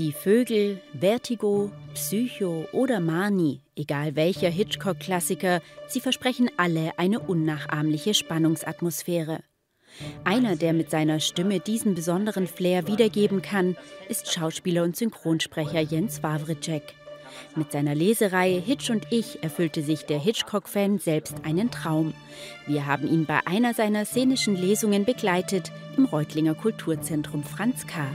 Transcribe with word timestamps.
Die 0.00 0.12
Vögel, 0.12 0.80
Vertigo, 0.98 1.70
Psycho 1.92 2.66
oder 2.72 3.00
Marnie, 3.00 3.60
egal 3.76 4.16
welcher 4.16 4.48
Hitchcock-Klassiker, 4.48 5.60
sie 5.88 6.00
versprechen 6.00 6.48
alle 6.56 6.98
eine 6.98 7.20
unnachahmliche 7.20 8.14
Spannungsatmosphäre. 8.14 9.40
Einer, 10.24 10.56
der 10.56 10.72
mit 10.72 10.90
seiner 10.90 11.20
Stimme 11.20 11.60
diesen 11.60 11.94
besonderen 11.94 12.46
Flair 12.46 12.86
wiedergeben 12.86 13.42
kann, 13.42 13.76
ist 14.08 14.32
Schauspieler 14.32 14.84
und 14.84 14.96
Synchronsprecher 14.96 15.80
Jens 15.80 16.22
Wawritschek. 16.22 16.94
Mit 17.54 17.70
seiner 17.70 17.94
Lesereihe 17.94 18.58
Hitch 18.58 18.88
und 18.88 19.06
ich 19.10 19.42
erfüllte 19.42 19.82
sich 19.82 20.06
der 20.06 20.18
Hitchcock-Fan 20.18 20.98
selbst 20.98 21.44
einen 21.44 21.70
Traum. 21.70 22.14
Wir 22.66 22.86
haben 22.86 23.06
ihn 23.06 23.26
bei 23.26 23.46
einer 23.46 23.74
seiner 23.74 24.06
szenischen 24.06 24.56
Lesungen 24.56 25.04
begleitet 25.04 25.70
im 25.98 26.06
Reutlinger 26.06 26.54
Kulturzentrum 26.54 27.44
Franz 27.44 27.86
K. 27.86 28.06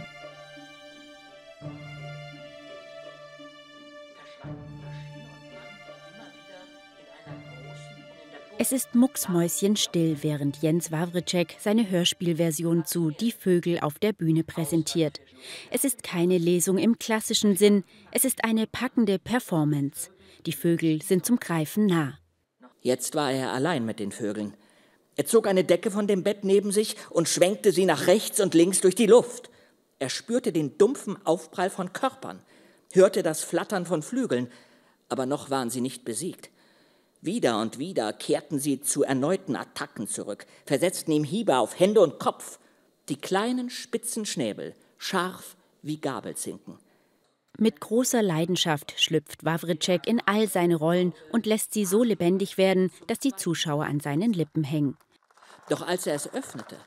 Es 8.68 8.72
ist 8.72 8.96
mucksmäuschenstill, 8.96 10.24
während 10.24 10.64
Jens 10.64 10.92
Wawritschek 10.92 11.58
seine 11.60 11.88
Hörspielversion 11.88 12.84
zu 12.84 13.12
Die 13.12 13.32
Vögel 13.32 13.80
auf 13.80 14.00
der 14.00 14.12
Bühne 14.12 14.44
präsentiert. 14.44 15.22
Es 15.70 15.84
ist 15.84 16.02
keine 16.02 16.40
Lesung 16.40 16.80
im 16.80 16.98
klassischen 16.98 17.55
Sinn, 17.55 17.84
es 18.12 18.26
ist 18.26 18.44
eine 18.44 18.66
packende 18.66 19.20
Performance. 19.20 20.10
Die 20.48 20.52
Vögel 20.52 21.04
sind 21.04 21.28
zum 21.28 21.38
Greifen 21.38 21.86
nah. 21.86 22.18
Jetzt 22.82 23.14
war 23.14 23.32
er 23.32 23.54
allein 23.54 23.86
mit 23.86 24.00
den 24.00 24.12
Vögeln. 24.12 24.57
Er 25.16 25.27
zog 25.27 25.46
eine 25.46 25.63
Decke 25.63 25.91
von 25.91 26.07
dem 26.07 26.24
Bett 26.24 26.44
neben 26.44 26.72
sich 26.72 26.96
und 27.12 27.29
schwenkte 27.29 27.72
sie 27.72 27.85
nach 27.85 28.07
rechts 28.07 28.40
und 28.40 28.55
links 28.55 28.82
durch 28.82 28.96
die 28.96 29.05
Luft. 29.05 29.52
Er 30.00 30.10
spürte 30.10 30.52
den 30.52 30.76
dumpfen 30.79 31.24
Aufprall 31.24 31.70
von 31.70 31.94
Körpern, 31.94 32.41
hörte 32.94 33.22
das 33.22 33.44
Flattern 33.44 33.85
von 33.85 34.02
Flügeln, 34.02 34.48
aber 35.07 35.27
noch 35.27 35.52
waren 35.52 35.70
sie 35.70 35.82
nicht 35.82 36.04
besiegt. 36.04 36.50
Wieder 37.26 37.59
und 37.59 37.79
wieder 37.79 38.13
kehrten 38.13 38.59
sie 38.59 38.81
zu 38.81 39.01
erneuten 39.01 39.55
Attacken 39.55 40.07
zurück, 40.07 40.45
versetzten 40.63 41.12
ihm 41.12 41.23
Hiebe 41.23 41.57
auf 41.57 41.79
Hände 41.79 42.01
und 42.01 42.20
Kopf, 42.20 42.59
die 43.09 43.15
kleinen 43.15 43.71
spitzen 43.71 44.27
Schnäbel, 44.27 44.76
scharf 44.99 45.55
wie 45.82 45.98
Gabelzinken. 45.98 46.77
Mit 47.57 47.82
großer 47.82 48.21
Leidenschaft 48.21 48.93
schlüpft 48.98 49.43
Wawritschek 49.43 50.05
in 50.05 50.21
all 50.27 50.48
seine 50.48 50.76
Rollen 50.76 51.13
und 51.32 51.48
lässt 51.48 51.73
sie 51.73 51.85
so 51.85 52.04
lebendig 52.04 52.59
werden, 52.59 52.91
dass 53.07 53.17
die 53.17 53.35
Zuschauer 53.35 53.85
an 53.85 53.99
seinen 53.99 54.32
Lippen 54.32 54.63
hängen. 54.63 54.95
Doch 55.67 55.82
als 55.82 56.05
er 56.05 56.13
es 56.13 56.32
öffnete, 56.32 56.77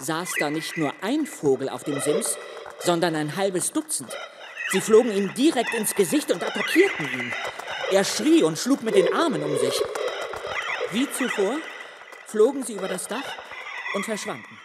saß 0.00 0.32
da 0.40 0.50
nicht 0.50 0.76
nur 0.76 0.92
ein 1.02 1.24
Vogel 1.24 1.68
auf 1.68 1.84
dem 1.84 2.00
Sims, 2.00 2.36
sondern 2.80 3.14
ein 3.14 3.36
halbes 3.36 3.70
Dutzend. 3.70 4.10
Sie 4.72 4.80
flogen 4.80 5.12
ihm 5.12 5.32
direkt 5.34 5.72
ins 5.74 5.94
Gesicht 5.94 6.32
und 6.32 6.42
attackierten 6.42 7.06
ihn. 7.12 7.32
Er 7.92 8.04
schrie 8.04 8.44
und 8.44 8.56
schlug 8.56 8.82
mit 8.82 8.94
den 8.94 9.12
Armen 9.12 9.42
um 9.42 9.58
sich. 9.58 9.74
Wie 10.92 11.10
zuvor 11.10 11.56
flogen 12.26 12.62
sie 12.62 12.74
über 12.74 12.86
das 12.86 13.08
Dach 13.08 13.24
und 13.94 14.04
verschwanden. 14.04 14.58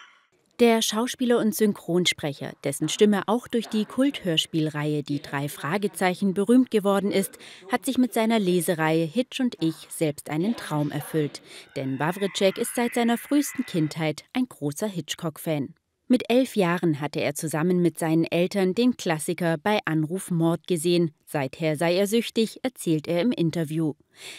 Der 0.60 0.84
Schauspieler 0.84 1.40
und 1.40 1.54
Synchronsprecher, 1.56 2.54
dessen 2.64 2.88
Stimme 2.88 3.24
auch 3.26 3.48
durch 3.48 3.68
die 3.68 3.86
Kulthörspielreihe 3.86 5.04
Die 5.04 5.22
drei 5.22 5.50
Fragezeichen 5.50 6.34
berühmt 6.34 6.70
geworden 6.72 7.12
ist, 7.12 7.32
hat 7.72 7.84
sich 7.86 7.98
mit 7.98 8.14
seiner 8.14 8.40
Lesereihe 8.40 9.06
Hitch 9.06 9.40
und 9.40 9.58
ich 9.60 9.76
selbst 9.90 10.30
einen 10.30 10.56
Traum 10.56 10.92
erfüllt. 10.92 11.42
Denn 11.76 12.00
Wawritschek 12.00 12.58
ist 12.60 12.76
seit 12.76 12.94
seiner 12.94 13.18
frühesten 13.18 13.66
Kindheit 13.66 14.24
ein 14.34 14.48
großer 14.48 14.88
Hitchcock-Fan. 14.88 15.74
Mit 16.08 16.30
elf 16.30 16.56
Jahren 16.56 17.02
hatte 17.02 17.20
er 17.20 17.34
zusammen 17.34 17.82
mit 17.82 17.98
seinen 17.98 18.26
Eltern 18.26 18.76
den 18.76 18.96
Klassiker 18.96 19.58
bei 19.58 19.80
Anruf 19.86 20.30
Mord 20.30 20.68
gesehen. 20.68 21.16
Seither 21.26 21.78
sei 21.78 21.96
er 21.96 22.06
süchtig, 22.06 22.60
erzählt 22.62 23.08
er 23.08 23.22
im 23.22 23.32
Interview. 23.32 23.96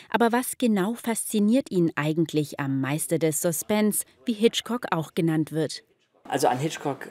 Aber 0.09 0.31
was 0.31 0.59
genau 0.59 0.95
fasziniert 0.95 1.73
ihn 1.73 1.91
eigentlich 1.97 2.61
am 2.61 2.81
Meister 2.81 3.19
des 3.19 3.41
Suspense, 3.41 4.05
wie 4.27 4.35
Hitchcock 4.35 4.87
auch 4.93 5.15
genannt 5.15 5.51
wird? 5.51 5.83
Also 6.23 6.47
an 6.47 6.61
Hitchcock 6.61 7.09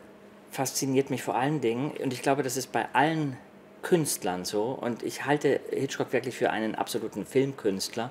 fasziniert 0.51 1.09
mich 1.09 1.21
vor 1.21 1.35
allen 1.35 1.59
Dingen, 1.59 1.91
und 2.01 2.13
ich 2.13 2.21
glaube, 2.21 2.41
das 2.41 2.55
ist 2.55 2.71
bei 2.71 2.87
allen 2.93 3.35
Künstlern 3.81 4.45
so, 4.45 4.67
und 4.69 5.03
ich 5.03 5.25
halte 5.25 5.59
Hitchcock 5.69 6.13
wirklich 6.13 6.33
für 6.35 6.51
einen 6.51 6.75
absoluten 6.75 7.25
Filmkünstler, 7.25 8.09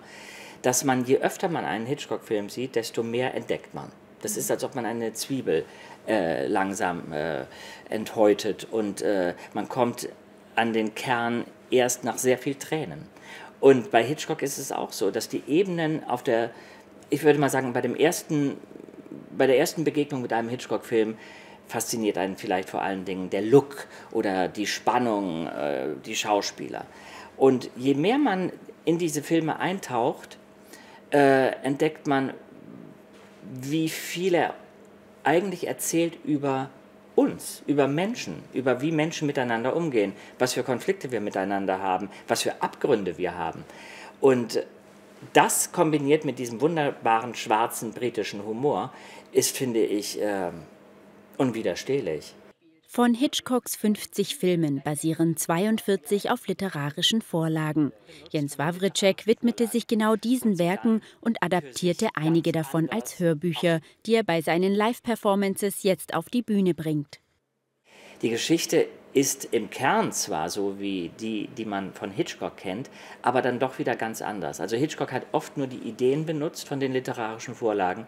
dass 0.61 0.85
man, 0.85 1.07
je 1.07 1.21
öfter 1.21 1.49
man 1.49 1.65
einen 1.65 1.87
Hitchcock-Film 1.87 2.51
sieht, 2.51 2.77
desto 2.77 3.03
mehr 3.03 3.35
entdeckt 3.35 3.73
man. 3.73 3.91
Das 4.25 4.39
ist, 4.39 4.51
als 4.51 4.65
ob 4.65 4.75
man 4.75 4.87
eine 4.87 5.13
Zwiebel 5.13 5.67
äh, 6.09 6.47
langsam 6.47 7.13
äh, 7.13 7.45
enthäutet 7.91 8.67
und 8.71 9.03
äh, 9.03 9.35
man 9.53 9.69
kommt 9.69 10.09
an 10.57 10.73
den 10.73 10.95
Kern 10.95 11.45
erst 11.71 12.05
nach 12.05 12.17
sehr 12.17 12.39
viel 12.39 12.55
Tränen. 12.55 13.07
Und 13.61 13.91
bei 13.91 14.03
Hitchcock 14.03 14.41
ist 14.41 14.57
es 14.57 14.73
auch 14.73 14.93
so, 14.93 15.11
dass 15.11 15.29
die 15.29 15.43
Ebenen 15.47 16.05
auf 16.05 16.23
der, 16.23 16.51
ich 17.11 17.23
würde 17.23 17.39
mal 17.39 17.51
sagen, 17.51 17.75
bei 17.75 17.83
dem 17.83 17.95
ersten, 17.95 18.57
bei 19.37 19.47
der 19.47 19.59
ersten 19.59 19.85
Begegnung 19.85 20.23
mit 20.23 20.33
einem 20.33 20.49
Hitchcock-Film 20.49 21.19
fasziniert 21.69 22.17
einen 22.17 22.37
vielleicht 22.37 22.71
vor 22.71 22.81
allen 22.81 23.05
Dingen 23.05 23.29
der 23.29 23.43
Look 23.43 23.87
oder 24.11 24.49
die 24.49 24.67
Spannung, 24.67 25.49
äh, 25.49 25.89
die 26.07 26.17
Schauspieler. 26.17 26.87
Und 27.37 27.69
je 27.77 27.93
mehr 27.93 28.17
man 28.17 28.53
in 28.87 28.97
diese 28.97 29.23
Filme 29.23 29.59
eintaucht, 29.59 30.39
äh, 31.13 31.49
entdeckt 31.63 32.07
man, 32.07 32.33
wie 33.53 33.89
viel 33.89 34.35
er 34.35 34.55
eigentlich 35.23 35.67
erzählt 35.67 36.19
über 36.25 36.71
uns, 37.15 37.63
über 37.67 37.87
Menschen, 37.87 38.43
über 38.53 38.81
wie 38.81 38.93
Menschen 38.93 39.27
miteinander 39.27 39.77
umgehen, 39.77 40.13
was 40.39 40.55
für 40.55 40.63
Konflikte 40.63 41.13
wir 41.13 41.21
miteinander 41.21 41.81
haben, 41.81 42.11
was 42.29 42.43
für 42.43 42.61
Abgründe 42.63 43.19
wir 43.19 43.37
haben. 43.37 43.65
Und 44.21 44.65
das 45.33 45.73
kombiniert 45.73 46.25
mit 46.25 46.39
diesem 46.39 46.61
wunderbaren 46.61 47.35
schwarzen 47.35 47.93
britischen 47.93 48.45
Humor 48.45 48.93
ist, 49.33 49.57
finde 49.57 49.81
ich, 49.81 50.21
äh, 50.21 50.51
unwiderstehlich. 51.39 52.35
Von 52.95 53.13
Hitchcocks 53.13 53.75
50 53.75 54.37
Filmen 54.37 54.81
basieren 54.81 55.37
42 55.37 56.31
auf 56.31 56.47
literarischen 56.47 57.23
Vorlagen. 57.23 57.91
Jens 58.31 58.57
Wawritschek 58.57 59.27
widmete 59.27 59.67
sich 59.67 59.89
genau 59.89 60.15
diesen 60.15 60.61
Werken 60.61 61.01
und 61.21 61.43
adaptierte 61.43 62.11
einige 62.15 62.53
davon 62.53 62.89
als 62.91 63.19
Hörbücher, 63.19 63.81
die 64.07 64.15
er 64.15 64.23
bei 64.23 64.43
seinen 64.43 64.73
Live-Performances 64.73 65.83
jetzt 65.83 66.15
auf 66.15 66.27
die 66.27 66.43
Bühne 66.43 66.73
bringt. 66.73 67.19
Die 68.23 68.31
Geschichte 68.31 68.87
ist 69.13 69.47
im 69.47 69.71
Kern 69.71 70.13
zwar 70.13 70.49
so 70.49 70.79
wie 70.79 71.11
die, 71.19 71.49
die 71.49 71.65
man 71.65 71.93
von 71.95 72.13
Hitchcock 72.13 72.59
kennt, 72.59 72.91
aber 73.23 73.43
dann 73.43 73.59
doch 73.59 73.81
wieder 73.81 73.97
ganz 73.97 74.23
anders. 74.23 74.61
Also 74.61 74.77
Hitchcock 74.77 75.11
hat 75.11 75.27
oft 75.33 75.57
nur 75.57 75.67
die 75.67 75.79
Ideen 75.79 76.27
benutzt 76.27 76.69
von 76.69 76.79
den 76.79 76.93
literarischen 76.93 77.57
Vorlagen 77.57 78.07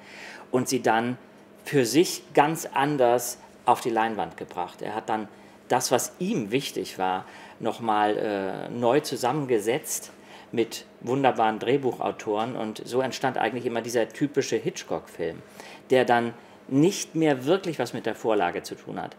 und 0.52 0.68
sie 0.68 0.80
dann 0.80 1.18
für 1.64 1.84
sich 1.84 2.22
ganz 2.34 2.66
anders 2.66 3.38
auf 3.66 3.80
die 3.80 3.90
Leinwand 3.90 4.36
gebracht. 4.36 4.82
Er 4.82 4.94
hat 4.94 5.08
dann 5.08 5.28
das, 5.68 5.90
was 5.90 6.12
ihm 6.18 6.50
wichtig 6.50 6.98
war, 6.98 7.24
nochmal 7.60 8.16
äh, 8.16 8.68
neu 8.70 9.00
zusammengesetzt 9.00 10.12
mit 10.52 10.86
wunderbaren 11.00 11.58
Drehbuchautoren 11.58 12.56
und 12.56 12.82
so 12.86 13.00
entstand 13.00 13.36
eigentlich 13.36 13.66
immer 13.66 13.82
dieser 13.82 14.08
typische 14.08 14.56
Hitchcock-Film, 14.56 15.42
der 15.90 16.04
dann 16.04 16.34
nicht 16.68 17.14
mehr 17.14 17.44
wirklich 17.44 17.78
was 17.78 17.92
mit 17.92 18.06
der 18.06 18.14
Vorlage 18.14 18.62
zu 18.62 18.74
tun 18.74 19.00
hat. 19.00 19.16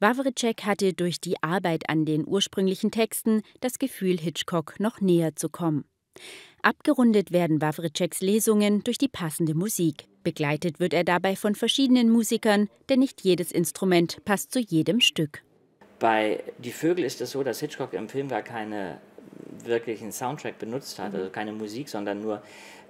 Wawritschek 0.00 0.64
hatte 0.64 0.92
durch 0.92 1.20
die 1.20 1.42
Arbeit 1.42 1.88
an 1.88 2.04
den 2.04 2.26
ursprünglichen 2.26 2.90
Texten 2.90 3.42
das 3.60 3.78
Gefühl, 3.78 4.18
Hitchcock 4.18 4.78
noch 4.78 5.00
näher 5.00 5.36
zu 5.36 5.48
kommen. 5.48 5.84
Abgerundet 6.62 7.32
werden 7.32 7.62
Wawritscheks 7.62 8.20
Lesungen 8.20 8.82
durch 8.84 8.98
die 8.98 9.08
passende 9.08 9.54
Musik. 9.54 10.08
Begleitet 10.26 10.80
wird 10.80 10.92
er 10.92 11.04
dabei 11.04 11.36
von 11.36 11.54
verschiedenen 11.54 12.10
Musikern, 12.10 12.68
denn 12.88 12.98
nicht 12.98 13.20
jedes 13.20 13.52
Instrument 13.52 14.24
passt 14.24 14.50
zu 14.50 14.58
jedem 14.58 15.00
Stück. 15.00 15.44
Bei 16.00 16.42
Die 16.58 16.72
Vögel 16.72 17.04
ist 17.04 17.20
es 17.20 17.30
so, 17.30 17.44
dass 17.44 17.60
Hitchcock 17.60 17.92
im 17.92 18.08
Film 18.08 18.26
gar 18.26 18.42
keinen 18.42 18.96
wirklichen 19.62 20.10
Soundtrack 20.10 20.58
benutzt 20.58 20.98
hat, 20.98 21.14
also 21.14 21.30
keine 21.30 21.52
Musik, 21.52 21.88
sondern 21.88 22.22
nur 22.22 22.42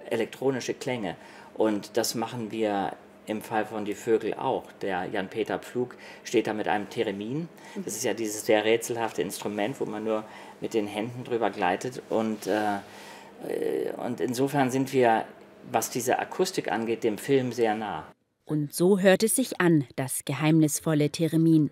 elektronische 0.09 0.73
Klänge. 0.73 1.15
Und 1.53 1.95
das 1.95 2.15
machen 2.15 2.49
wir 2.49 2.93
im 3.27 3.43
Fall 3.43 3.67
von 3.67 3.85
Die 3.85 3.93
Vögel 3.93 4.33
auch. 4.33 4.71
Der 4.81 5.05
Jan-Peter 5.05 5.59
Pflug 5.59 5.95
steht 6.23 6.47
da 6.47 6.53
mit 6.53 6.67
einem 6.67 6.89
Theremin. 6.89 7.49
Das 7.85 7.95
ist 7.95 8.03
ja 8.03 8.15
dieses 8.15 8.47
sehr 8.47 8.65
rätselhafte 8.65 9.21
Instrument, 9.21 9.79
wo 9.79 9.85
man 9.85 10.03
nur 10.03 10.23
mit 10.59 10.73
den 10.73 10.87
Händen 10.87 11.23
drüber 11.23 11.51
gleitet. 11.51 12.01
Und, 12.09 12.47
äh, 12.47 12.77
äh 13.47 13.91
und 14.03 14.21
insofern 14.21 14.71
sind 14.71 14.91
wir 14.91 15.25
was 15.71 15.89
diese 15.89 16.19
Akustik 16.19 16.71
angeht, 16.71 17.03
dem 17.03 17.17
Film 17.17 17.51
sehr 17.51 17.75
nah. 17.75 18.05
Und 18.45 18.73
so 18.73 18.99
hört 18.99 19.23
es 19.23 19.35
sich 19.35 19.59
an, 19.59 19.85
das 19.95 20.23
geheimnisvolle 20.23 21.09
Theremin. 21.09 21.69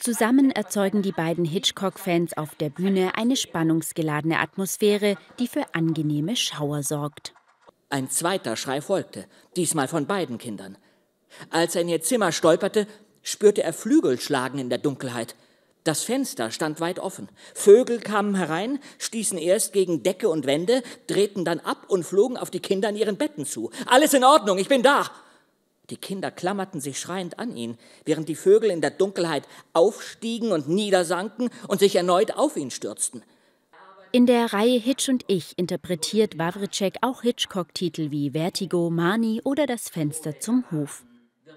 Zusammen 0.00 0.50
erzeugen 0.50 1.00
die 1.00 1.12
beiden 1.12 1.46
Hitchcock-Fans 1.46 2.36
auf 2.36 2.54
der 2.56 2.68
Bühne 2.68 3.16
eine 3.16 3.36
spannungsgeladene 3.36 4.38
Atmosphäre, 4.38 5.16
die 5.38 5.48
für 5.48 5.74
angenehme 5.74 6.36
Schauer 6.36 6.82
sorgt. 6.82 7.32
Ein 7.90 8.10
zweiter 8.10 8.56
Schrei 8.56 8.80
folgte, 8.80 9.26
diesmal 9.56 9.88
von 9.88 10.06
beiden 10.06 10.38
Kindern. 10.38 10.78
Als 11.50 11.74
er 11.74 11.82
in 11.82 11.88
ihr 11.88 12.02
Zimmer 12.02 12.32
stolperte, 12.32 12.86
spürte 13.22 13.62
er 13.62 13.72
Flügelschlagen 13.72 14.58
in 14.58 14.70
der 14.70 14.78
Dunkelheit. 14.78 15.34
Das 15.84 16.02
Fenster 16.02 16.50
stand 16.50 16.80
weit 16.80 16.98
offen. 16.98 17.28
Vögel 17.52 18.00
kamen 18.00 18.34
herein, 18.34 18.78
stießen 18.98 19.36
erst 19.36 19.74
gegen 19.74 20.02
Decke 20.02 20.30
und 20.30 20.46
Wände, 20.46 20.82
drehten 21.06 21.44
dann 21.44 21.60
ab 21.60 21.84
und 21.88 22.04
flogen 22.04 22.38
auf 22.38 22.50
die 22.50 22.60
Kinder 22.60 22.88
in 22.88 22.96
ihren 22.96 23.18
Betten 23.18 23.44
zu. 23.44 23.70
Alles 23.86 24.14
in 24.14 24.24
Ordnung, 24.24 24.56
ich 24.58 24.68
bin 24.68 24.82
da! 24.82 25.10
Die 25.90 25.98
Kinder 25.98 26.30
klammerten 26.30 26.80
sich 26.80 26.98
schreiend 26.98 27.38
an 27.38 27.54
ihn, 27.54 27.76
während 28.06 28.30
die 28.30 28.34
Vögel 28.34 28.70
in 28.70 28.80
der 28.80 28.90
Dunkelheit 28.90 29.46
aufstiegen 29.74 30.52
und 30.52 30.66
niedersanken 30.66 31.50
und 31.68 31.80
sich 31.80 31.96
erneut 31.96 32.32
auf 32.32 32.56
ihn 32.56 32.70
stürzten. 32.70 33.22
In 34.14 34.26
der 34.26 34.52
Reihe 34.52 34.78
Hitch 34.78 35.08
und 35.08 35.24
ich 35.26 35.58
interpretiert 35.58 36.38
Wawritschek 36.38 36.98
auch 37.00 37.22
Hitchcock-Titel 37.22 38.12
wie 38.12 38.30
Vertigo, 38.30 38.88
Mani 38.88 39.40
oder 39.42 39.66
Das 39.66 39.88
Fenster 39.88 40.38
zum 40.38 40.64
Hof. 40.70 41.02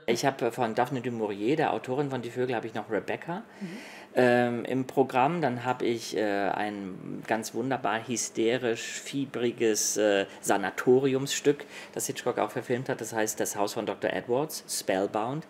Ich 0.07 0.25
habe 0.25 0.51
von 0.51 0.73
Daphne 0.73 1.01
du 1.01 1.11
Maurier, 1.11 1.55
der 1.55 1.71
Autorin 1.71 2.09
von 2.09 2.23
Die 2.23 2.31
Vögel, 2.31 2.55
habe 2.55 2.65
ich 2.65 2.73
noch 2.73 2.89
Rebecca. 2.89 3.43
Mhm 3.61 3.77
ähm, 4.17 4.65
im 4.65 4.85
Programm. 4.85 5.41
Dann 5.41 5.63
habe 5.63 5.85
ich 5.85 6.17
äh, 6.17 6.49
ein 6.49 7.23
ganz 7.27 7.53
wunderbar 7.53 8.05
hysterisch, 8.05 8.81
fiebriges 8.81 9.95
äh, 9.95 10.25
Sanatoriumsstück, 10.41 11.65
das 11.93 12.07
Hitchcock 12.07 12.39
auch 12.39 12.51
verfilmt 12.51 12.89
hat. 12.89 12.99
Das 12.99 13.13
heißt 13.13 13.39
Das 13.39 13.55
Haus 13.55 13.75
von 13.75 13.85
Dr. 13.85 14.11
Edwards, 14.11 14.65
Spellbound. 14.67 15.45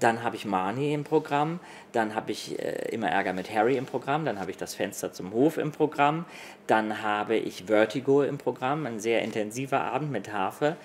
Dann 0.00 0.22
habe 0.22 0.34
ich 0.36 0.44
Marnie 0.44 0.92
im 0.92 1.04
Programm, 1.04 1.60
dann 1.92 2.16
habe 2.16 2.32
ich 2.32 2.58
äh, 2.58 2.88
immer 2.90 3.08
Ärger 3.08 3.32
mit 3.32 3.54
Harry 3.54 3.76
im 3.76 3.86
Programm, 3.86 4.24
dann 4.24 4.40
habe 4.40 4.50
ich 4.50 4.56
das 4.56 4.74
Fenster 4.74 5.12
zum 5.12 5.32
Hof 5.32 5.56
im 5.56 5.70
Programm, 5.70 6.24
dann 6.66 7.00
habe 7.00 7.36
ich 7.36 7.66
Vertigo 7.68 8.24
im 8.24 8.36
Programm, 8.36 8.86
ein 8.86 8.98
sehr 8.98 9.22
intensiver 9.22 9.82
Abend 9.82 10.10
mit 10.10 10.32
Harfe. 10.32 10.76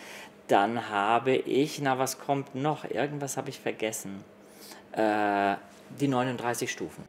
Dann 0.48 0.90
habe 0.90 1.36
ich, 1.36 1.82
na 1.82 1.98
was 1.98 2.20
kommt 2.20 2.54
noch? 2.54 2.90
Irgendwas 2.90 3.36
habe 3.36 3.50
ich 3.50 3.60
vergessen. 3.60 4.24
Äh, 4.92 5.56
die 6.00 6.08
39 6.08 6.72
Stufen. 6.72 7.09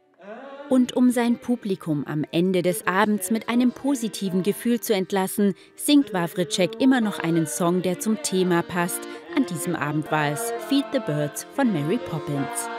Und 0.71 0.95
um 0.95 1.11
sein 1.11 1.37
Publikum 1.37 2.07
am 2.07 2.23
Ende 2.31 2.61
des 2.61 2.87
Abends 2.87 3.29
mit 3.29 3.49
einem 3.49 3.73
positiven 3.73 4.41
Gefühl 4.41 4.79
zu 4.79 4.93
entlassen, 4.93 5.53
singt 5.75 6.13
Wawritschek 6.13 6.79
immer 6.79 7.01
noch 7.01 7.19
einen 7.19 7.45
Song, 7.45 7.81
der 7.81 7.99
zum 7.99 8.23
Thema 8.23 8.61
passt. 8.61 9.01
An 9.35 9.45
diesem 9.47 9.75
Abend 9.75 10.09
war 10.13 10.31
es 10.31 10.53
Feed 10.69 10.85
the 10.93 10.99
Birds 10.99 11.45
von 11.57 11.73
Mary 11.73 11.97
Poppins. 11.97 12.69